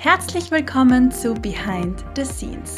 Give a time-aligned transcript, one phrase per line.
[0.00, 2.76] Herzlich willkommen zu Behind the Scenes,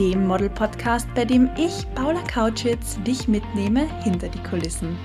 [0.00, 4.98] dem Model-Podcast, bei dem ich, Paula Kautschitz, dich mitnehme hinter die Kulissen.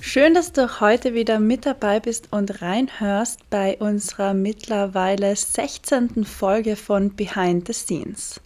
[0.00, 6.24] Schön, dass du heute wieder mit dabei bist und reinhörst bei unserer mittlerweile 16.
[6.24, 8.40] Folge von Behind the Scenes.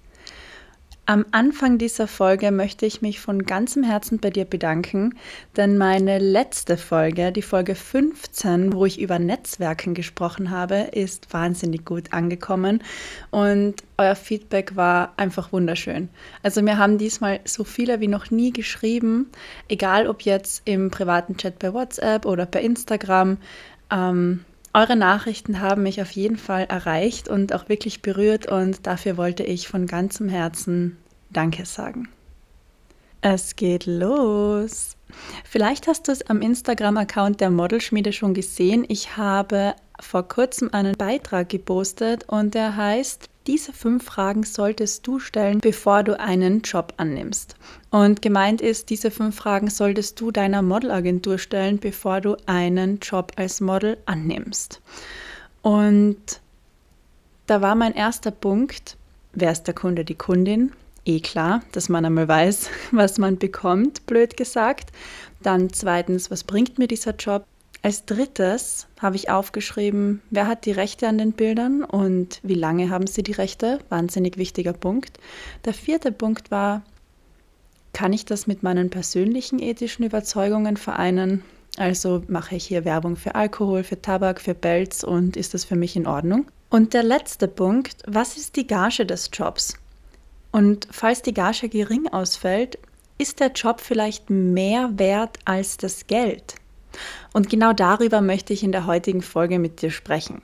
[1.06, 5.14] Am Anfang dieser Folge möchte ich mich von ganzem Herzen bei dir bedanken,
[5.54, 11.84] denn meine letzte Folge, die Folge 15, wo ich über Netzwerken gesprochen habe, ist wahnsinnig
[11.84, 12.82] gut angekommen
[13.30, 16.08] und euer Feedback war einfach wunderschön.
[16.42, 19.26] Also mir haben diesmal so viele wie noch nie geschrieben,
[19.68, 23.36] egal ob jetzt im privaten Chat bei WhatsApp oder per Instagram.
[23.90, 29.16] Ähm, eure Nachrichten haben mich auf jeden Fall erreicht und auch wirklich berührt und dafür
[29.16, 30.98] wollte ich von ganzem Herzen
[31.30, 32.08] Danke sagen.
[33.20, 34.96] Es geht los.
[35.44, 38.84] Vielleicht hast du es am Instagram-Account der Modelschmiede schon gesehen.
[38.88, 45.20] Ich habe vor kurzem einen Beitrag gepostet und der heißt, diese fünf Fragen solltest du
[45.20, 47.56] stellen, bevor du einen Job annimmst.
[47.94, 53.30] Und gemeint ist, diese fünf Fragen solltest du deiner Modelagentur stellen, bevor du einen Job
[53.36, 54.82] als Model annimmst.
[55.62, 56.40] Und
[57.46, 58.96] da war mein erster Punkt,
[59.32, 60.72] wer ist der Kunde, die Kundin?
[61.04, 64.90] eh klar, dass man einmal weiß, was man bekommt, blöd gesagt.
[65.40, 67.44] Dann zweitens, was bringt mir dieser Job?
[67.82, 72.90] Als drittes habe ich aufgeschrieben, wer hat die Rechte an den Bildern und wie lange
[72.90, 73.78] haben sie die Rechte?
[73.88, 75.20] Wahnsinnig wichtiger Punkt.
[75.64, 76.82] Der vierte Punkt war,
[77.94, 81.42] kann ich das mit meinen persönlichen ethischen Überzeugungen vereinen?
[81.78, 85.76] Also mache ich hier Werbung für Alkohol, für Tabak, für Belz und ist das für
[85.76, 86.46] mich in Ordnung?
[86.68, 89.74] Und der letzte Punkt, was ist die Gage des Jobs?
[90.52, 92.78] Und falls die Gage gering ausfällt,
[93.18, 96.56] ist der Job vielleicht mehr wert als das Geld?
[97.32, 100.42] Und genau darüber möchte ich in der heutigen Folge mit dir sprechen.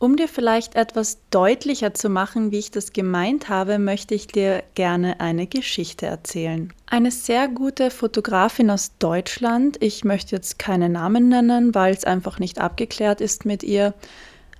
[0.00, 4.62] Um dir vielleicht etwas deutlicher zu machen, wie ich das gemeint habe, möchte ich dir
[4.76, 6.72] gerne eine Geschichte erzählen.
[6.86, 12.38] Eine sehr gute Fotografin aus Deutschland, ich möchte jetzt keine Namen nennen, weil es einfach
[12.38, 13.92] nicht abgeklärt ist mit ihr,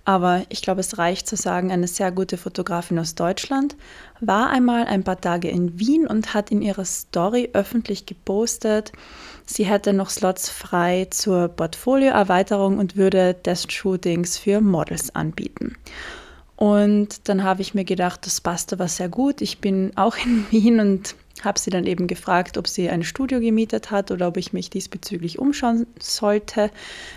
[0.05, 3.77] aber ich glaube, es reicht zu sagen, eine sehr gute Fotografin aus Deutschland
[4.21, 8.91] war einmal ein paar Tage in Wien und hat in ihrer Story öffentlich gepostet,
[9.49, 15.77] sie hätte noch Slots frei zur Portfolioerweiterung und würde Test-Shootings für Models anbieten.
[16.57, 19.41] Und dann habe ich mir gedacht, das passt aber sehr gut.
[19.41, 21.15] Ich bin auch in Wien und
[21.45, 24.71] habe sie dann eben gefragt, ob sie ein Studio gemietet hat oder ob ich mich
[24.71, 26.73] diesbezüglich umschauen sollte.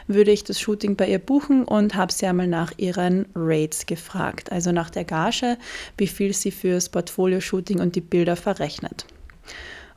[0.08, 4.52] Würde ich das Shooting bei ihr buchen und habe sie einmal nach ihren Rates gefragt,
[4.52, 5.58] also nach der Gage,
[5.98, 9.06] wie viel sie fürs Portfolio-Shooting und die Bilder verrechnet.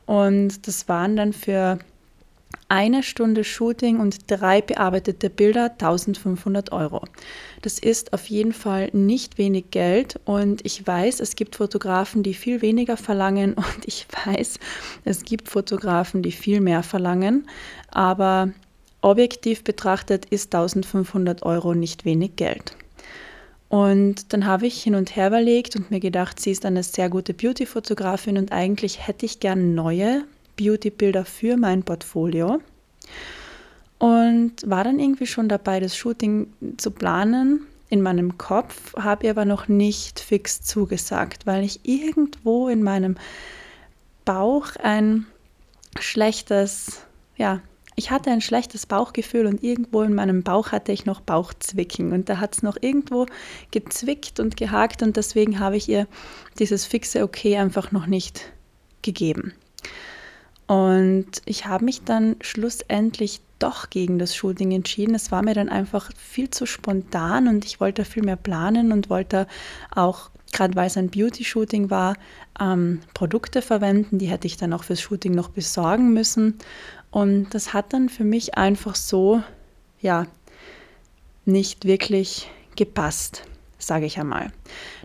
[0.07, 1.77] Und das waren dann für
[2.67, 7.03] eine Stunde Shooting und drei bearbeitete Bilder 1500 Euro.
[7.61, 12.33] Das ist auf jeden Fall nicht wenig Geld und ich weiß, es gibt Fotografen, die
[12.33, 14.59] viel weniger verlangen und ich weiß,
[15.03, 17.47] es gibt Fotografen, die viel mehr verlangen,
[17.91, 18.51] aber
[19.01, 22.75] objektiv betrachtet ist 1500 Euro nicht wenig Geld.
[23.69, 27.09] Und dann habe ich hin und her überlegt und mir gedacht, sie ist eine sehr
[27.09, 30.23] gute Beauty-Fotografin und eigentlich hätte ich gern neue
[30.55, 32.59] Beauty-Bilder für mein Portfolio
[33.97, 39.31] und war dann irgendwie schon dabei, das Shooting zu planen in meinem Kopf, habe ihr
[39.31, 43.15] aber noch nicht fix zugesagt, weil ich irgendwo in meinem
[44.25, 45.25] Bauch ein
[45.99, 47.03] schlechtes,
[47.37, 47.61] ja,
[47.95, 52.27] ich hatte ein schlechtes Bauchgefühl und irgendwo in meinem Bauch hatte ich noch Bauchzwicken und
[52.27, 53.25] da hat es noch irgendwo
[53.71, 56.07] gezwickt und gehakt und deswegen habe ich ihr
[56.59, 58.51] dieses fixe Okay einfach noch nicht
[59.01, 59.53] gegeben.
[60.67, 65.15] Und ich habe mich dann schlussendlich doch gegen das Shooting entschieden.
[65.15, 69.09] Es war mir dann einfach viel zu spontan und ich wollte viel mehr planen und
[69.09, 69.47] wollte
[69.93, 72.15] auch, gerade weil es ein Beauty-Shooting war,
[72.59, 74.17] ähm, Produkte verwenden.
[74.17, 76.57] Die hätte ich dann auch fürs Shooting noch besorgen müssen.
[77.11, 79.41] Und das hat dann für mich einfach so,
[80.01, 80.27] ja,
[81.45, 83.43] nicht wirklich gepasst
[83.85, 84.51] sage ich einmal.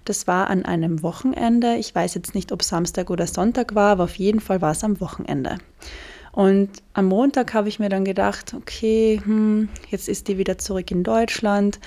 [0.05, 1.77] Das war an einem Wochenende.
[1.77, 4.85] Ich weiß jetzt nicht, ob Samstag oder Sonntag war, aber auf jeden Fall war es
[4.85, 5.59] am Wochenende.
[6.33, 10.91] Und am Montag habe ich mir dann gedacht, okay, hm, jetzt ist die wieder zurück
[10.91, 11.81] in Deutschland.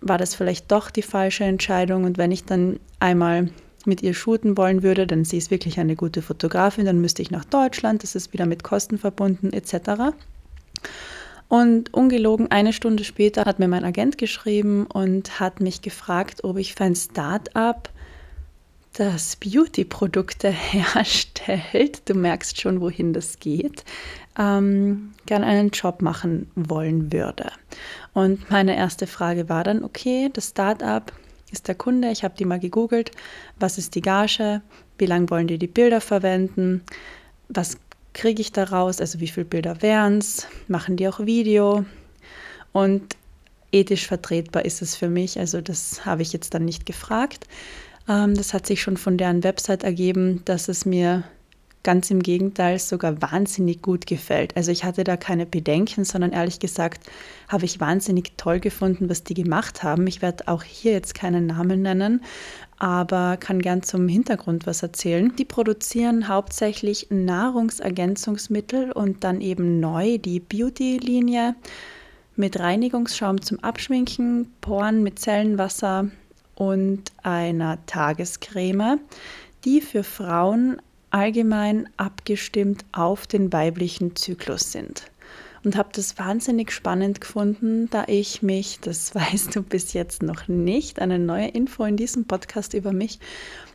[0.00, 2.04] War das vielleicht doch die falsche Entscheidung?
[2.04, 3.48] Und wenn ich dann einmal
[3.86, 7.30] mit ihr shooten wollen würde, dann sie ist wirklich eine gute Fotografin, dann müsste ich
[7.30, 10.12] nach Deutschland, das ist wieder mit Kosten verbunden etc.
[11.50, 16.56] Und ungelogen eine Stunde später hat mir mein Agent geschrieben und hat mich gefragt, ob
[16.56, 17.90] ich für ein Start-up
[18.92, 23.84] das Beauty-Produkte herstellt, du merkst schon, wohin das geht,
[24.38, 27.50] ähm, gerne einen Job machen wollen würde.
[28.12, 31.12] Und meine erste Frage war dann, okay, das Startup
[31.50, 33.10] ist der Kunde, ich habe die mal gegoogelt,
[33.58, 34.62] was ist die Gage,
[34.98, 36.84] wie lange wollen die die Bilder verwenden,
[37.48, 37.76] was
[38.12, 41.84] kriege ich daraus, also wie viele Bilder wären es, machen die auch Video?
[42.72, 43.16] Und
[43.72, 47.46] ethisch vertretbar ist es für mich, also das habe ich jetzt dann nicht gefragt.
[48.08, 51.24] Ähm, das hat sich schon von deren Website ergeben, dass es mir
[51.82, 54.56] ganz im Gegenteil sogar wahnsinnig gut gefällt.
[54.56, 57.08] Also ich hatte da keine Bedenken, sondern ehrlich gesagt
[57.48, 60.06] habe ich wahnsinnig toll gefunden, was die gemacht haben.
[60.06, 62.22] Ich werde auch hier jetzt keinen Namen nennen,
[62.78, 65.34] aber kann gern zum Hintergrund was erzählen.
[65.36, 71.54] Die produzieren hauptsächlich Nahrungsergänzungsmittel und dann eben neu die Beauty-Linie
[72.36, 76.10] mit Reinigungsschaum zum Abschminken, Poren mit Zellenwasser
[76.54, 79.00] und einer Tagescreme,
[79.64, 80.80] die für Frauen
[81.10, 85.10] allgemein abgestimmt auf den weiblichen Zyklus sind.
[85.62, 90.48] Und habe das wahnsinnig spannend gefunden, da ich mich, das weißt du bis jetzt noch
[90.48, 93.18] nicht, eine neue Info in diesem Podcast über mich,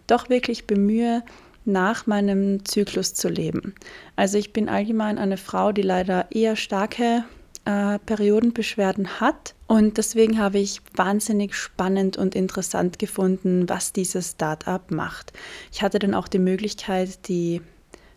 [0.07, 1.23] doch wirklich bemühe,
[1.67, 3.73] nach meinem Zyklus zu leben.
[4.15, 7.23] Also ich bin allgemein eine Frau, die leider eher starke
[7.65, 9.55] äh, Periodenbeschwerden hat.
[9.67, 15.33] Und deswegen habe ich wahnsinnig spannend und interessant gefunden, was dieses Startup macht.
[15.71, 17.61] Ich hatte dann auch die Möglichkeit, die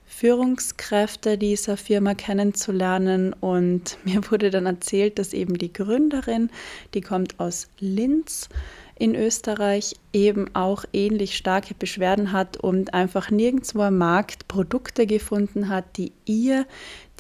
[0.08, 6.50] Führungskräfte dieser Firma kennenzulernen und mir wurde dann erzählt, dass eben die Gründerin,
[6.94, 8.48] die kommt aus Linz
[8.98, 15.68] in Österreich, eben auch ähnlich starke Beschwerden hat und einfach nirgendwo am Markt Produkte gefunden
[15.68, 16.66] hat, die ihr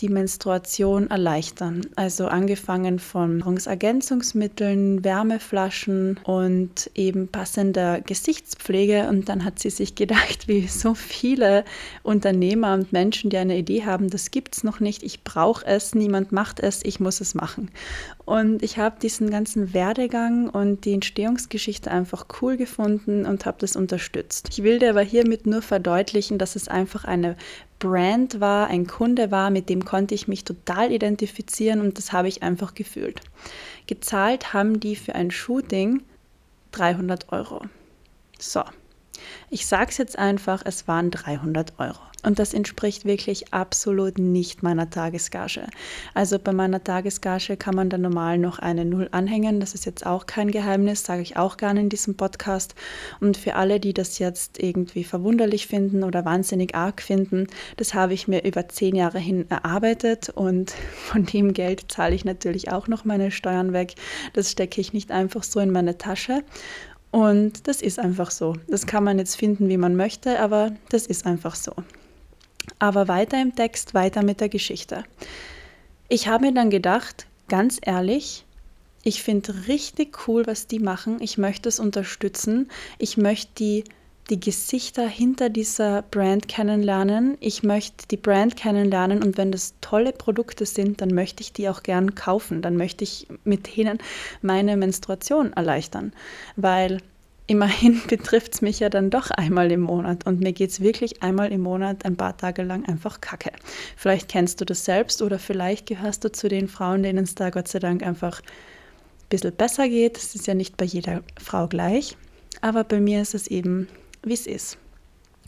[0.00, 1.86] die Menstruation erleichtern.
[1.96, 9.08] Also angefangen von Nahrungsergänzungsmitteln, Wärmeflaschen und eben passender Gesichtspflege.
[9.08, 11.64] Und dann hat sie sich gedacht, wie so viele
[12.02, 15.94] Unternehmer und Menschen, die eine Idee haben, das gibt es noch nicht, ich brauche es,
[15.94, 17.70] niemand macht es, ich muss es machen.
[18.24, 23.74] Und ich habe diesen ganzen Werdegang und die Entstehungsgeschichte einfach cool gefunden und habe das
[23.74, 24.48] unterstützt.
[24.52, 27.36] Ich will dir aber hiermit nur verdeutlichen, dass es einfach eine
[27.78, 32.28] Brand war, ein Kunde war, mit dem konnte ich mich total identifizieren und das habe
[32.28, 33.20] ich einfach gefühlt.
[33.86, 36.02] Gezahlt haben die für ein Shooting
[36.72, 37.62] 300 Euro.
[38.38, 38.62] So,
[39.50, 41.98] ich sage es jetzt einfach, es waren 300 Euro.
[42.24, 45.68] Und das entspricht wirklich absolut nicht meiner Tagesgage.
[46.14, 49.60] Also bei meiner Tagesgage kann man dann normal noch eine Null anhängen.
[49.60, 52.74] Das ist jetzt auch kein Geheimnis, sage ich auch gerne in diesem Podcast.
[53.20, 58.14] Und für alle, die das jetzt irgendwie verwunderlich finden oder wahnsinnig arg finden, das habe
[58.14, 60.72] ich mir über zehn Jahre hin erarbeitet und
[61.04, 63.94] von dem Geld zahle ich natürlich auch noch meine Steuern weg.
[64.32, 66.42] Das stecke ich nicht einfach so in meine Tasche.
[67.10, 68.54] Und das ist einfach so.
[68.68, 71.72] Das kann man jetzt finden, wie man möchte, aber das ist einfach so.
[72.78, 75.04] Aber weiter im Text, weiter mit der Geschichte.
[76.08, 78.44] Ich habe mir dann gedacht, ganz ehrlich,
[79.02, 81.18] ich finde richtig cool, was die machen.
[81.20, 82.70] Ich möchte es unterstützen.
[82.98, 83.84] Ich möchte die,
[84.30, 87.38] die Gesichter hinter dieser Brand kennenlernen.
[87.40, 91.68] Ich möchte die Brand kennenlernen und wenn das tolle Produkte sind, dann möchte ich die
[91.68, 92.60] auch gern kaufen.
[92.60, 93.98] Dann möchte ich mit denen
[94.42, 96.12] meine Menstruation erleichtern,
[96.56, 96.98] weil
[97.46, 101.22] immerhin betrifft es mich ja dann doch einmal im Monat und mir geht es wirklich
[101.22, 103.50] einmal im Monat ein paar Tage lang einfach kacke.
[103.96, 107.50] Vielleicht kennst du das selbst oder vielleicht gehörst du zu den Frauen, denen es da
[107.50, 110.18] Gott sei Dank einfach ein bisschen besser geht.
[110.18, 112.16] Es ist ja nicht bei jeder Frau gleich,
[112.60, 113.88] aber bei mir ist es eben,
[114.22, 114.78] wie es ist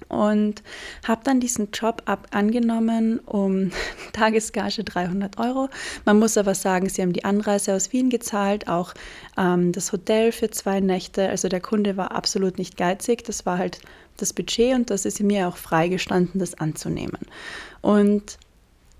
[0.08, 0.62] und
[1.06, 3.70] habe dann diesen Job ab angenommen um
[4.12, 5.68] Tagesgage 300 Euro.
[6.04, 8.94] Man muss aber sagen, sie haben die Anreise aus Wien gezahlt, auch
[9.36, 11.28] ähm, das Hotel für zwei Nächte.
[11.28, 13.24] Also der Kunde war absolut nicht geizig.
[13.24, 13.80] Das war halt
[14.16, 17.20] das Budget und das ist mir auch freigestanden, das anzunehmen.
[17.80, 18.38] Und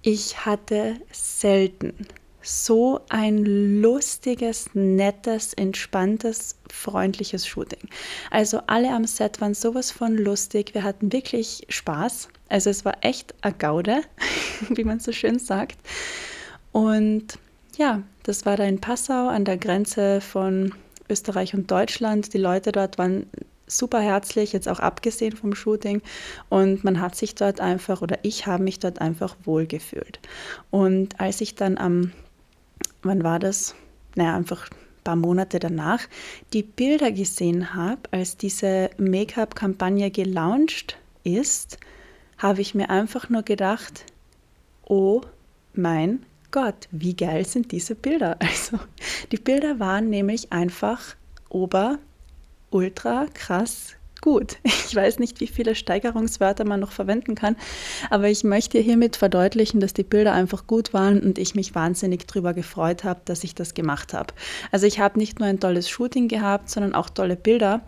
[0.03, 1.95] ich hatte selten
[2.43, 3.45] so ein
[3.83, 7.89] lustiges, nettes, entspanntes, freundliches Shooting.
[8.31, 10.75] Also alle am Set waren sowas von lustig.
[10.75, 12.29] Wir hatten wirklich Spaß.
[12.49, 14.03] Also es war echt a Gaude,
[14.71, 15.79] wie man so schön sagt.
[16.73, 17.39] Und
[17.77, 20.75] ja, das war da in Passau an der Grenze von
[21.09, 22.33] Österreich und Deutschland.
[22.35, 23.27] Die Leute dort waren
[23.67, 26.03] super herzlich, jetzt auch abgesehen vom Shooting.
[26.49, 30.21] Und man hat sich dort einfach, oder ich habe mich dort einfach wohlgefühlt.
[30.71, 32.13] Und als ich dann am
[33.03, 33.75] wann war das?
[34.15, 36.01] Naja, einfach ein paar Monate danach,
[36.53, 41.79] die Bilder gesehen habe, als diese Make-up-Kampagne gelauncht ist,
[42.39, 44.05] habe ich mir einfach nur gedacht,
[44.85, 45.21] oh
[45.75, 48.37] mein Gott, wie geil sind diese Bilder?
[48.41, 48.79] Also,
[49.31, 51.15] die Bilder waren nämlich einfach
[51.49, 51.99] ober,
[52.71, 54.59] ultra krass gut.
[54.91, 57.55] Ich weiß nicht, wie viele Steigerungswörter man noch verwenden kann,
[58.11, 62.27] aber ich möchte hiermit verdeutlichen, dass die Bilder einfach gut waren und ich mich wahnsinnig
[62.27, 64.35] darüber gefreut habe, dass ich das gemacht habe.
[64.73, 67.83] Also ich habe nicht nur ein tolles Shooting gehabt, sondern auch tolle Bilder.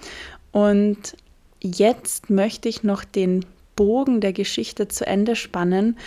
[0.53, 1.17] Und
[1.61, 5.99] jetzt möchte ich noch den Bogen der Geschichte zu Ende spannen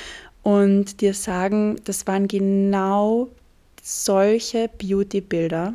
[0.44, 3.30] und dir sagen, das waren genau
[3.82, 5.74] solche Beauty-Bilder,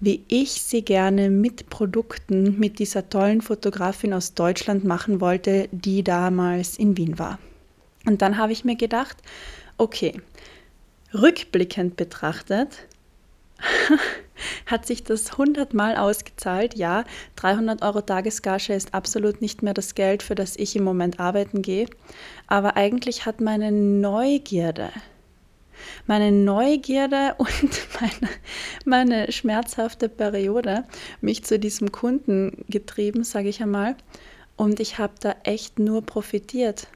[0.00, 6.02] wie ich sie gerne mit Produkten mit dieser tollen Fotografin aus Deutschland machen wollte, die
[6.02, 7.38] damals in Wien war.
[8.06, 9.16] Und dann habe ich mir gedacht,
[9.78, 10.20] okay,
[11.14, 12.86] rückblickend betrachtet,
[14.66, 16.76] hat sich das hundertmal ausgezahlt.
[16.76, 17.04] Ja,
[17.36, 21.62] 300 Euro Tagesgage ist absolut nicht mehr das Geld, für das ich im Moment arbeiten
[21.62, 21.86] gehe.
[22.46, 24.90] Aber eigentlich hat meine Neugierde,
[26.06, 27.50] meine Neugierde und
[28.00, 28.32] meine,
[28.84, 30.84] meine schmerzhafte Periode
[31.20, 33.96] mich zu diesem Kunden getrieben, sage ich einmal.
[34.56, 36.88] Und ich habe da echt nur profitiert.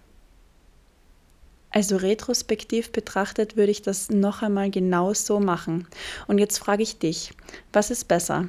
[1.71, 5.87] Also retrospektiv betrachtet würde ich das noch einmal genau so machen.
[6.27, 7.33] Und jetzt frage ich dich,
[7.73, 8.49] was ist besser?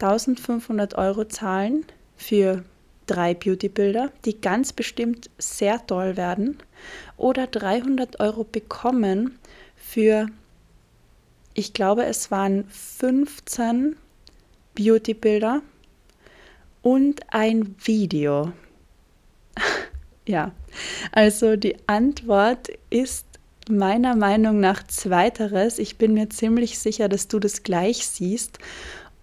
[0.00, 1.84] 1500 Euro zahlen
[2.16, 2.64] für
[3.06, 6.58] drei Beautybilder, die ganz bestimmt sehr toll werden,
[7.16, 9.38] oder 300 Euro bekommen
[9.78, 10.28] für,
[11.54, 13.96] ich glaube, es waren 15
[14.74, 15.62] Beautybilder
[16.82, 18.52] und ein Video.
[20.26, 20.52] ja,
[21.12, 23.26] also die Antwort ist
[23.68, 25.78] meiner Meinung nach zweiteres.
[25.78, 28.58] Ich bin mir ziemlich sicher, dass du das gleich siehst.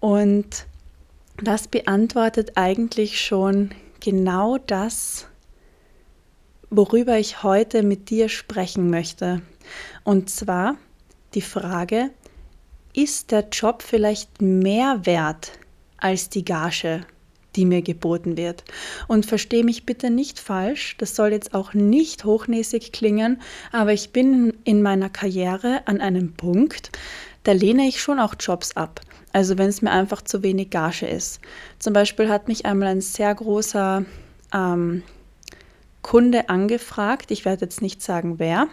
[0.00, 0.66] Und
[1.42, 3.70] das beantwortet eigentlich schon
[4.00, 5.26] genau das,
[6.70, 9.42] worüber ich heute mit dir sprechen möchte.
[10.06, 10.76] Und zwar
[11.34, 12.10] die Frage,
[12.94, 15.58] ist der Job vielleicht mehr wert
[15.96, 17.04] als die Gage,
[17.56, 18.62] die mir geboten wird.
[19.08, 24.10] Und verstehe mich bitte nicht falsch, das soll jetzt auch nicht hochnäsig klingen, aber ich
[24.12, 26.92] bin in meiner Karriere an einem Punkt,
[27.42, 29.00] da lehne ich schon auch Jobs ab.
[29.32, 31.40] Also wenn es mir einfach zu wenig Gage ist.
[31.80, 34.04] Zum Beispiel hat mich einmal ein sehr großer
[34.54, 35.02] ähm,
[36.02, 38.68] Kunde angefragt, ich werde jetzt nicht sagen wer,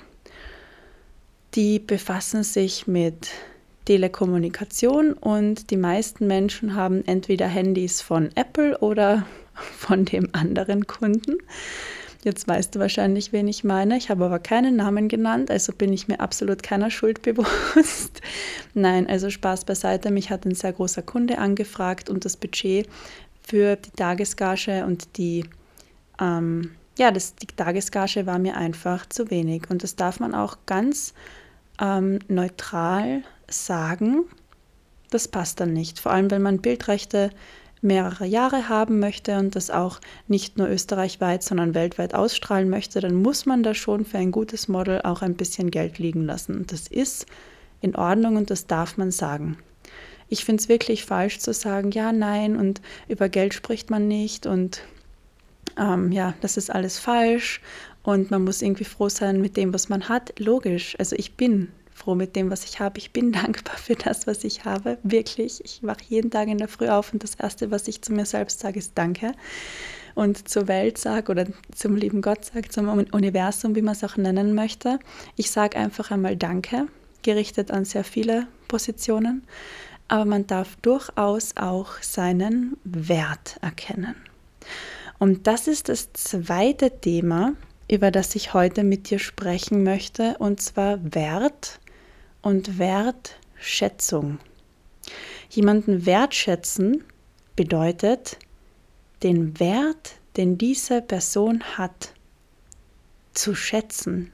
[1.55, 3.29] die befassen sich mit
[3.85, 11.37] Telekommunikation und die meisten Menschen haben entweder Handys von Apple oder von dem anderen Kunden.
[12.23, 13.97] Jetzt weißt du wahrscheinlich, wen ich meine.
[13.97, 18.21] Ich habe aber keinen Namen genannt, also bin ich mir absolut keiner Schuld bewusst.
[18.73, 20.09] Nein, also Spaß beiseite.
[20.09, 22.87] Mich hat ein sehr großer Kunde angefragt und das Budget
[23.45, 25.43] für die Tagesgage und die,
[26.21, 29.69] ähm, ja, das, die Tagesgage war mir einfach zu wenig.
[29.69, 31.13] Und das darf man auch ganz
[31.79, 34.25] ähm, neutral sagen,
[35.09, 35.99] das passt dann nicht.
[35.99, 37.29] Vor allem, wenn man Bildrechte
[37.81, 43.15] mehrere Jahre haben möchte und das auch nicht nur österreichweit, sondern weltweit ausstrahlen möchte, dann
[43.15, 46.65] muss man da schon für ein gutes Model auch ein bisschen Geld liegen lassen.
[46.67, 47.25] Das ist
[47.81, 49.57] in Ordnung und das darf man sagen.
[50.29, 54.45] Ich finde es wirklich falsch zu sagen, ja, nein und über Geld spricht man nicht
[54.47, 54.81] und
[55.77, 57.61] ähm, ja, das ist alles falsch
[58.03, 60.37] und man muss irgendwie froh sein mit dem, was man hat.
[60.37, 62.97] Logisch, also ich bin froh mit dem, was ich habe.
[62.97, 64.97] Ich bin dankbar für das, was ich habe.
[65.03, 65.63] Wirklich.
[65.63, 68.25] Ich wache jeden Tag in der Früh auf und das Erste, was ich zu mir
[68.25, 69.31] selbst sage, ist Danke.
[70.15, 74.17] Und zur Welt sage oder zum lieben Gott sage, zum Universum, wie man es auch
[74.17, 74.99] nennen möchte.
[75.37, 76.87] Ich sage einfach einmal Danke,
[77.23, 79.43] gerichtet an sehr viele Positionen.
[80.07, 84.15] Aber man darf durchaus auch seinen Wert erkennen.
[85.17, 87.53] Und das ist das zweite Thema,
[87.93, 91.79] über das ich heute mit dir sprechen möchte, und zwar Wert
[92.41, 94.39] und Wertschätzung.
[95.49, 97.03] Jemanden wertschätzen
[97.55, 98.39] bedeutet,
[99.21, 102.13] den Wert, den diese Person hat,
[103.33, 104.31] zu schätzen.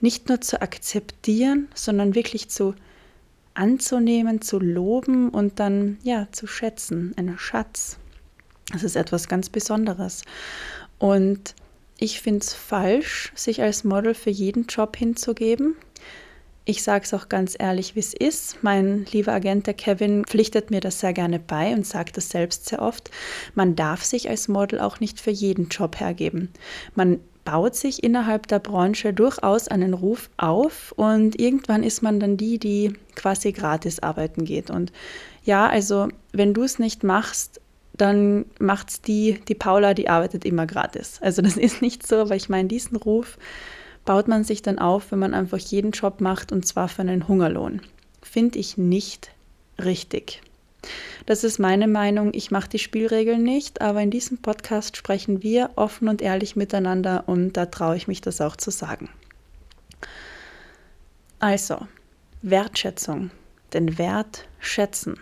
[0.00, 2.74] Nicht nur zu akzeptieren, sondern wirklich zu
[3.52, 7.98] anzunehmen, zu loben und dann ja zu schätzen, ein Schatz.
[8.72, 10.22] Das ist etwas ganz Besonderes.
[10.98, 11.54] Und
[11.98, 15.76] ich finde es falsch, sich als Model für jeden Job hinzugeben.
[16.64, 18.62] Ich sage es auch ganz ehrlich, wie es ist.
[18.62, 22.68] Mein lieber Agent, der Kevin, pflichtet mir das sehr gerne bei und sagt das selbst
[22.68, 23.10] sehr oft.
[23.54, 26.50] Man darf sich als Model auch nicht für jeden Job hergeben.
[26.94, 32.36] Man baut sich innerhalb der Branche durchaus einen Ruf auf und irgendwann ist man dann
[32.36, 34.70] die, die quasi gratis arbeiten geht.
[34.70, 34.92] Und
[35.44, 37.62] ja, also wenn du es nicht machst,
[37.98, 41.18] dann macht es die, die Paula, die arbeitet immer gratis.
[41.20, 43.38] Also das ist nicht so, aber ich meine, diesen Ruf
[44.04, 47.28] baut man sich dann auf, wenn man einfach jeden Job macht und zwar für einen
[47.28, 47.82] Hungerlohn.
[48.22, 49.30] Finde ich nicht
[49.82, 50.40] richtig.
[51.26, 52.32] Das ist meine Meinung.
[52.32, 57.24] Ich mache die Spielregeln nicht, aber in diesem Podcast sprechen wir offen und ehrlich miteinander
[57.26, 59.10] und da traue ich mich das auch zu sagen.
[61.40, 61.86] Also,
[62.42, 63.30] Wertschätzung,
[63.72, 65.18] den Wert schätzen.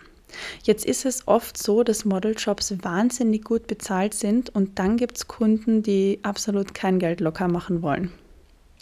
[0.63, 5.27] Jetzt ist es oft so, dass Modeljobs wahnsinnig gut bezahlt sind und dann gibt es
[5.27, 8.11] Kunden, die absolut kein Geld locker machen wollen.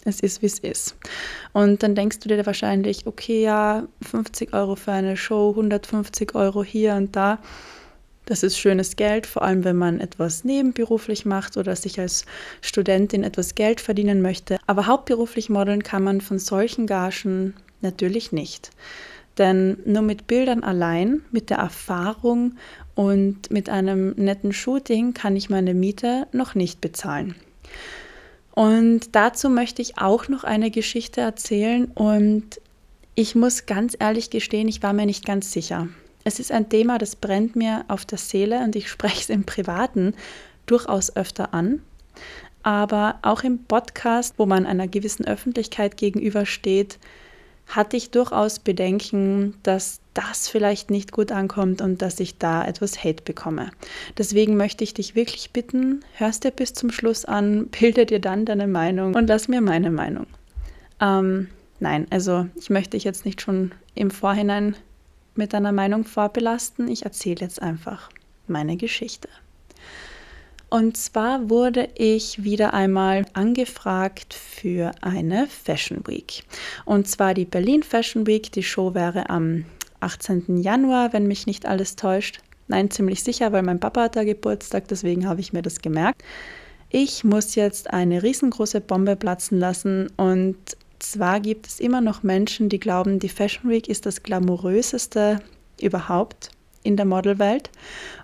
[0.04, 0.96] Es ist, wie es ist.
[1.52, 6.62] Und dann denkst du dir wahrscheinlich, okay, ja, 50 Euro für eine Show, 150 Euro
[6.62, 7.40] hier und da.
[8.24, 12.24] Das ist schönes Geld, vor allem wenn man etwas nebenberuflich macht oder sich als
[12.60, 14.58] Studentin etwas Geld verdienen möchte.
[14.66, 18.70] Aber hauptberuflich modeln kann man von solchen Gagen natürlich nicht.
[19.38, 22.54] Denn nur mit Bildern allein, mit der Erfahrung
[22.94, 27.34] und mit einem netten Shooting kann ich meine Miete noch nicht bezahlen.
[28.52, 32.60] Und dazu möchte ich auch noch eine Geschichte erzählen und
[33.14, 35.88] ich muss ganz ehrlich gestehen, ich war mir nicht ganz sicher.
[36.24, 39.44] Es ist ein Thema, das brennt mir auf der Seele und ich spreche es im
[39.44, 40.14] Privaten
[40.64, 41.82] durchaus öfter an.
[42.62, 46.98] Aber auch im Podcast, wo man einer gewissen Öffentlichkeit gegenübersteht,
[47.66, 53.02] hatte ich durchaus Bedenken, dass das vielleicht nicht gut ankommt und dass ich da etwas
[53.04, 53.70] Hate bekomme.
[54.16, 58.44] Deswegen möchte ich dich wirklich bitten, hörst dir bis zum Schluss an, bilde dir dann
[58.44, 60.26] deine Meinung und lass mir meine Meinung.
[61.00, 61.48] Ähm,
[61.80, 64.76] nein, also ich möchte dich jetzt nicht schon im Vorhinein
[65.34, 66.88] mit deiner Meinung vorbelasten.
[66.88, 68.10] Ich erzähle jetzt einfach
[68.46, 69.28] meine Geschichte.
[70.68, 76.42] Und zwar wurde ich wieder einmal angefragt für eine Fashion Week.
[76.84, 78.50] Und zwar die Berlin Fashion Week.
[78.50, 79.64] Die Show wäre am
[80.00, 80.58] 18.
[80.58, 82.40] Januar, wenn mich nicht alles täuscht.
[82.68, 86.22] Nein, ziemlich sicher, weil mein Papa hat da Geburtstag, deswegen habe ich mir das gemerkt.
[86.90, 90.56] Ich muss jetzt eine riesengroße Bombe platzen lassen und
[90.98, 95.40] zwar gibt es immer noch Menschen, die glauben, die Fashion Week ist das glamouröseste
[95.80, 96.50] überhaupt
[96.82, 97.70] in der Modelwelt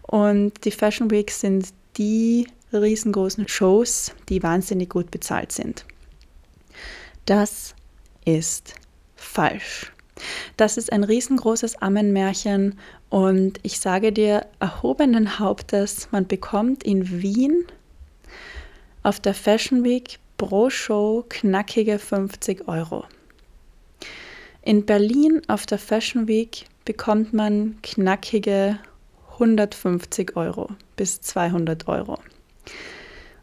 [0.02, 5.84] und die Fashion Week sind die riesengroßen Shows, die wahnsinnig gut bezahlt sind.
[7.26, 7.75] Das
[8.25, 8.75] ist
[9.14, 9.93] falsch.
[10.56, 17.64] Das ist ein riesengroßes Ammenmärchen und ich sage dir erhobenen Hauptes, man bekommt in Wien
[19.02, 23.04] auf der Fashion Week pro Show knackige 50 Euro.
[24.62, 28.78] In Berlin auf der Fashion Week bekommt man knackige
[29.32, 30.69] 150 Euro
[31.02, 32.21] bis 200 Euro.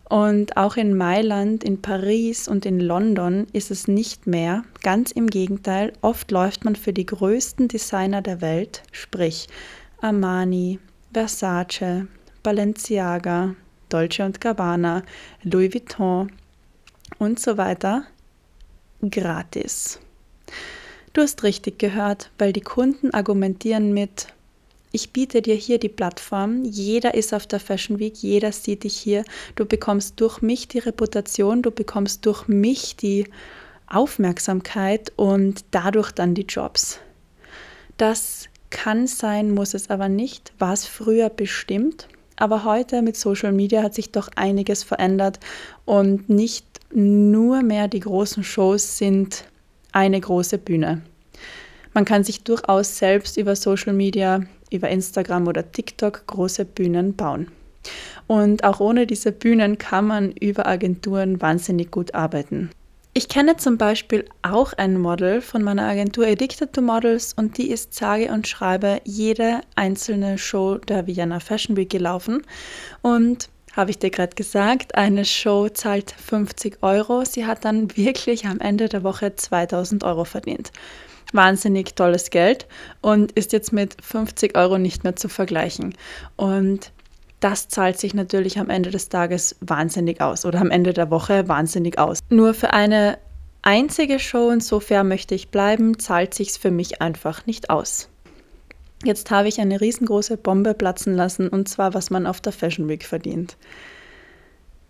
[0.05, 4.63] Und auch in Mailand, in Paris und in London ist es nicht mehr.
[4.81, 9.49] Ganz im Gegenteil, oft läuft man für die größten Designer der Welt, sprich
[9.99, 10.79] Armani,
[11.11, 12.07] Versace,
[12.43, 13.55] Balenciaga,
[13.89, 15.03] Dolce Gabbana,
[15.43, 16.31] Louis Vuitton
[17.17, 18.05] und so weiter,
[19.01, 19.99] gratis.
[21.11, 24.27] Du hast richtig gehört, weil die Kunden argumentieren mit,
[24.91, 26.63] ich biete dir hier die Plattform.
[26.63, 29.23] Jeder ist auf der Fashion Week, jeder sieht dich hier.
[29.55, 33.27] Du bekommst durch mich die Reputation, du bekommst durch mich die
[33.87, 36.99] Aufmerksamkeit und dadurch dann die Jobs.
[37.97, 40.53] Das kann sein, muss es aber nicht.
[40.59, 42.07] War es früher bestimmt.
[42.35, 45.39] Aber heute mit Social Media hat sich doch einiges verändert
[45.85, 49.43] und nicht nur mehr die großen Shows sind
[49.91, 51.01] eine große Bühne.
[51.93, 57.47] Man kann sich durchaus selbst über Social Media über Instagram oder TikTok große Bühnen bauen.
[58.27, 62.69] Und auch ohne diese Bühnen kann man über Agenturen wahnsinnig gut arbeiten.
[63.13, 67.71] Ich kenne zum Beispiel auch ein Model von meiner Agentur Addicted to Models und die
[67.71, 72.43] ist sage und schreibe jede einzelne Show der Vienna Fashion Week gelaufen.
[73.01, 77.25] Und habe ich dir gerade gesagt, eine Show zahlt 50 Euro.
[77.25, 80.71] Sie hat dann wirklich am Ende der Woche 2000 Euro verdient
[81.33, 82.67] wahnsinnig tolles Geld
[83.01, 85.95] und ist jetzt mit 50 Euro nicht mehr zu vergleichen.
[86.35, 86.91] Und
[87.39, 91.47] das zahlt sich natürlich am Ende des Tages wahnsinnig aus oder am Ende der Woche
[91.47, 92.19] wahnsinnig aus.
[92.29, 93.17] Nur für eine
[93.61, 98.09] einzige Show, insofern möchte ich bleiben, zahlt sich's für mich einfach nicht aus.
[99.05, 102.89] Jetzt habe ich eine riesengroße Bombe platzen lassen und zwar, was man auf der Fashion
[102.89, 103.55] Week verdient.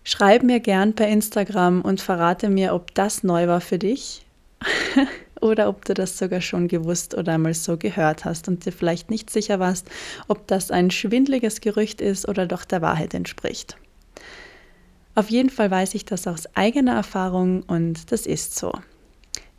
[0.02, 4.26] Schreib mir gern per Instagram und verrate mir, ob das neu war für dich.
[5.40, 9.10] oder ob du das sogar schon gewusst oder einmal so gehört hast und dir vielleicht
[9.10, 9.88] nicht sicher warst,
[10.28, 13.76] ob das ein schwindliges Gerücht ist oder doch der Wahrheit entspricht.
[15.14, 18.72] Auf jeden Fall weiß ich das aus eigener Erfahrung und das ist so.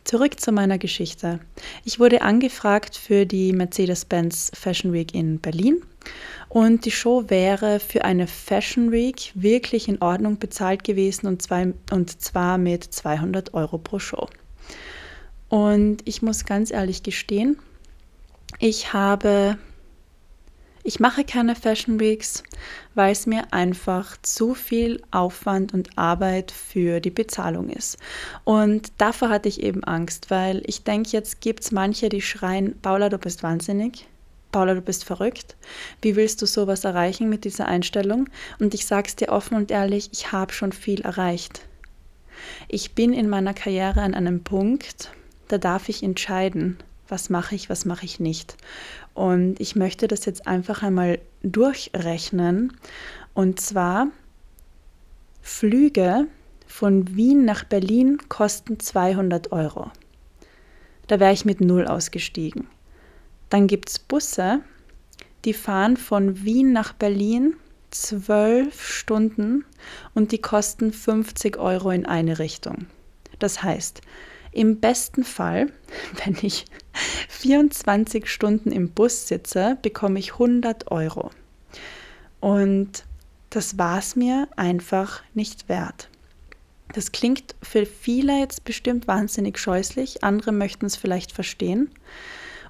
[0.04, 1.40] Zurück zu meiner Geschichte.
[1.86, 5.82] Ich wurde angefragt für die Mercedes-Benz Fashion Week in Berlin
[6.50, 11.48] und die Show wäre für eine Fashion Week wirklich in Ordnung bezahlt gewesen und
[11.92, 14.28] und zwar mit 200 Euro pro Show.
[15.52, 17.58] Und ich muss ganz ehrlich gestehen,
[18.60, 19.58] ich habe
[20.84, 22.42] Ich mache keine Fashion Weeks,
[22.96, 27.98] weil es mir einfach zu viel Aufwand und Arbeit für die Bezahlung ist.
[28.46, 32.80] Und davor hatte ich eben Angst, weil ich denke, jetzt gibt es manche, die schreien,
[32.82, 34.08] Paula, du bist wahnsinnig.
[34.52, 35.56] Paula, du bist verrückt.
[36.02, 38.28] Wie willst du sowas erreichen mit dieser Einstellung?
[38.60, 41.62] Und ich sage es dir offen und ehrlich, ich habe schon viel erreicht.
[42.68, 45.12] Ich bin in meiner Karriere an einem Punkt,
[45.52, 48.56] da darf ich entscheiden, was mache ich, was mache ich nicht.
[49.14, 52.74] Und ich möchte das jetzt einfach einmal durchrechnen.
[53.34, 54.08] Und zwar
[55.42, 56.28] Flüge
[56.68, 59.92] von Wien nach Berlin kosten 200 Euro.
[61.08, 62.68] Da wäre ich mit null ausgestiegen.
[63.50, 64.62] Dann gibt es Busse,
[65.44, 67.56] die fahren von Wien nach Berlin
[67.90, 69.66] zwölf Stunden
[70.14, 72.86] und die kosten 50 Euro in eine Richtung.
[73.40, 74.02] Das heißt,
[74.52, 75.72] im besten Fall,
[76.26, 76.66] wenn ich
[77.30, 81.32] 24 Stunden im Bus sitze, bekomme ich 100 Euro.
[82.40, 83.06] Und
[83.50, 86.10] das war es mir einfach nicht wert.
[86.94, 91.90] Das klingt für viele jetzt bestimmt wahnsinnig scheußlich, andere möchten es vielleicht verstehen.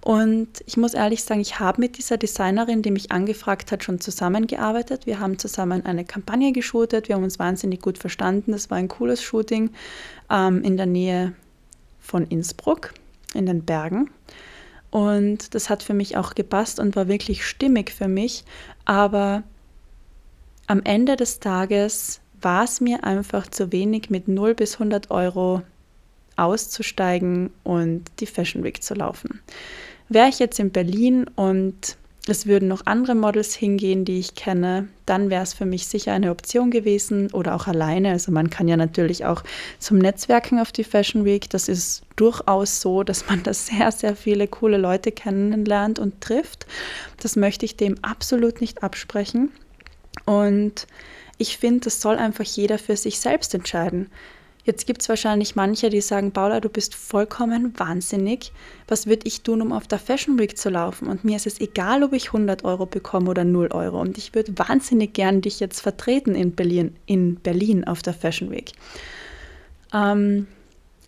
[0.04, 4.00] Und ich muss ehrlich sagen, ich habe mit dieser Designerin, die mich angefragt hat, schon
[4.00, 5.06] zusammengearbeitet.
[5.06, 8.52] Wir haben zusammen eine Kampagne geshootet, wir haben uns wahnsinnig gut verstanden.
[8.52, 9.70] Das war ein cooles Shooting
[10.32, 11.34] ähm, in der Nähe
[12.02, 12.94] von Innsbruck
[13.34, 14.10] in den Bergen.
[14.90, 18.44] Und das hat für mich auch gepasst und war wirklich stimmig für mich.
[18.84, 19.44] Aber
[20.68, 25.62] am Ende des Tages war es mir einfach zu wenig, mit 0 bis 100 Euro
[26.36, 29.42] auszusteigen und die Fashion Week zu laufen.
[30.10, 34.88] Wäre ich jetzt in Berlin und es würden noch andere Models hingehen, die ich kenne,
[35.08, 38.12] dann wäre es für mich sicher eine Option gewesen oder auch alleine.
[38.12, 39.44] Also man kann ja natürlich auch
[39.80, 41.50] zum Netzwerken auf die Fashion Week.
[41.50, 46.68] Das ist durchaus so, dass man da sehr, sehr viele coole Leute kennenlernt und trifft.
[47.20, 49.50] Das möchte ich dem absolut nicht absprechen.
[50.26, 50.86] Und
[51.40, 54.12] ich finde, das soll einfach jeder für sich selbst entscheiden.
[54.64, 58.52] Jetzt gibt es wahrscheinlich manche, die sagen, Paula, du bist vollkommen wahnsinnig.
[58.88, 61.08] Was würde ich tun, um auf der Fashion Week zu laufen?
[61.08, 64.00] Und mir ist es egal, ob ich 100 Euro bekomme oder 0 Euro.
[64.00, 68.52] Und ich würde wahnsinnig gern dich jetzt vertreten in Berlin, in Berlin auf der Fashion
[68.52, 68.72] Week.
[69.94, 70.48] Ähm,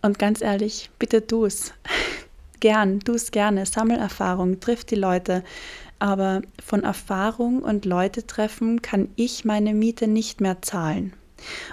[0.02, 1.74] und ganz ehrlich, bitte tu es.
[2.60, 3.66] gern, tu es gerne.
[3.68, 5.44] Sammel Erfahrung, triff die Leute.
[6.00, 11.14] Aber von Erfahrung und Leute treffen kann ich meine Miete nicht mehr zahlen.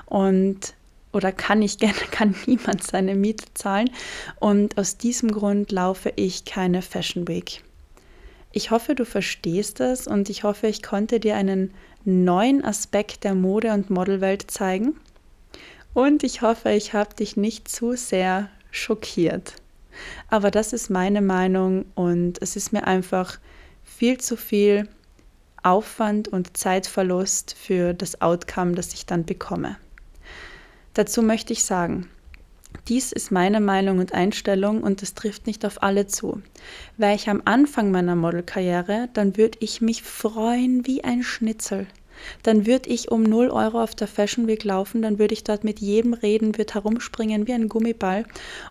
[0.07, 0.75] Und
[1.13, 3.91] oder kann ich gerne, kann niemand seine Miete zahlen.
[4.39, 7.63] Und aus diesem Grund laufe ich keine Fashion Week.
[8.53, 11.73] Ich hoffe, du verstehst es und ich hoffe, ich konnte dir einen
[12.05, 14.97] neuen Aspekt der Mode- und Modelwelt zeigen.
[15.95, 19.55] Und ich hoffe, ich habe dich nicht zu sehr schockiert.
[20.29, 23.39] Aber das ist meine Meinung und es ist mir einfach
[23.85, 24.89] viel zu viel
[25.63, 29.77] Aufwand und Zeitverlust für das Outcome, das ich dann bekomme.
[30.95, 32.09] Dazu möchte ich sagen,
[32.89, 36.43] dies ist meine Meinung und Einstellung und es trifft nicht auf alle zu.
[36.97, 41.87] Wäre ich am Anfang meiner Modelkarriere, dann würde ich mich freuen wie ein Schnitzel.
[42.43, 45.65] Dann würde ich um 0 Euro auf der Fashion Week laufen, dann würde ich dort
[45.65, 48.27] mit jedem reden, würde herumspringen wie ein Gummiball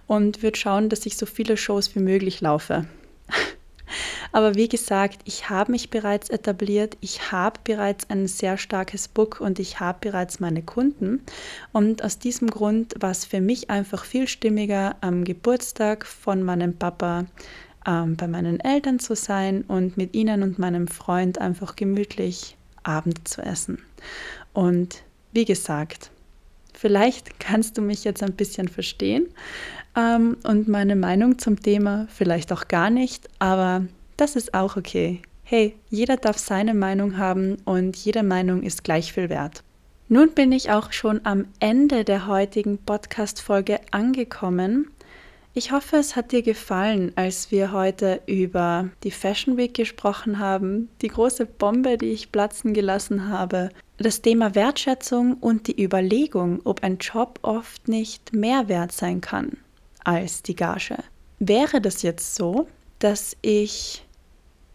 [0.07, 2.85] und würde schauen, dass ich so viele Shows wie möglich laufe.
[4.31, 9.41] Aber wie gesagt, ich habe mich bereits etabliert, ich habe bereits ein sehr starkes Book
[9.41, 11.21] und ich habe bereits meine Kunden.
[11.71, 16.75] Und aus diesem Grund war es für mich einfach viel stimmiger, am Geburtstag von meinem
[16.75, 17.25] Papa
[17.85, 23.27] ähm, bei meinen Eltern zu sein und mit ihnen und meinem Freund einfach gemütlich Abend
[23.27, 23.79] zu essen.
[24.53, 26.11] Und wie gesagt,
[26.73, 29.27] vielleicht kannst du mich jetzt ein bisschen verstehen
[29.95, 33.85] ähm, und meine Meinung zum Thema vielleicht auch gar nicht, aber
[34.17, 35.21] das ist auch okay.
[35.43, 39.63] Hey, jeder darf seine Meinung haben und jede Meinung ist gleich viel wert.
[40.07, 44.91] Nun bin ich auch schon am Ende der heutigen Podcast-Folge angekommen.
[45.53, 50.89] Ich hoffe, es hat dir gefallen, als wir heute über die Fashion Week gesprochen haben,
[51.01, 56.83] die große Bombe, die ich platzen gelassen habe, das Thema Wertschätzung und die Überlegung, ob
[56.83, 59.57] ein Job oft nicht mehr wert sein kann
[60.09, 60.97] als die Gage.
[61.39, 62.67] Wäre das jetzt so,
[62.99, 64.03] dass ich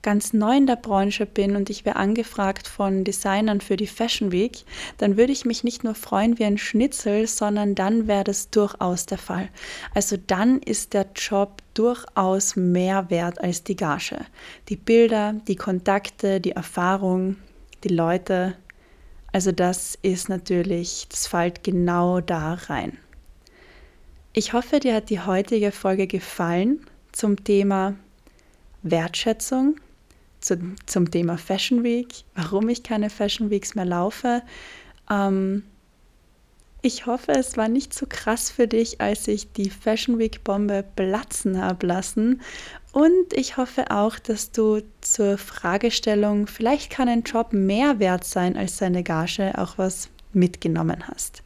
[0.05, 4.31] ganz neu in der Branche bin und ich wäre angefragt von Designern für die Fashion
[4.31, 4.65] Week,
[4.99, 9.07] dann würde ich mich nicht nur freuen wie ein Schnitzel, sondern dann wäre das durchaus
[9.07, 9.49] der Fall.
[9.95, 14.19] Also dann ist der Job durchaus mehr wert als die Gage.
[14.69, 17.37] Die Bilder, die Kontakte, die Erfahrung,
[17.83, 18.55] die Leute.
[19.33, 22.99] Also das ist natürlich, das fällt genau da rein.
[24.37, 27.95] Ich hoffe, dir hat die heutige Folge gefallen zum Thema
[28.83, 29.77] Wertschätzung
[30.41, 34.43] zu, zum Thema Fashion Week, warum ich keine Fashion Weeks mehr laufe.
[35.09, 35.63] Ähm,
[36.83, 40.85] ich hoffe, es war nicht so krass für dich, als ich die Fashion Week Bombe
[40.97, 42.43] platzen habe lassen.
[42.91, 48.57] Und ich hoffe auch, dass du zur Fragestellung, vielleicht kann ein Job mehr wert sein
[48.57, 51.45] als seine Gage, auch was mitgenommen hast.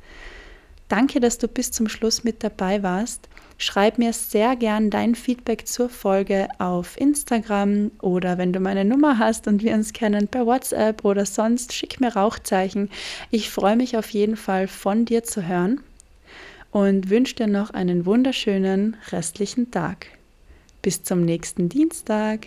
[0.89, 3.29] Danke, dass du bis zum Schluss mit dabei warst.
[3.59, 9.19] Schreib mir sehr gern dein Feedback zur Folge auf Instagram oder wenn du meine Nummer
[9.19, 12.89] hast und wir uns kennen per WhatsApp oder sonst, schick mir Rauchzeichen.
[13.31, 15.81] Ich freue mich auf jeden Fall von dir zu hören
[16.71, 20.07] und wünsche dir noch einen wunderschönen restlichen Tag.
[20.81, 22.47] Bis zum nächsten Dienstag.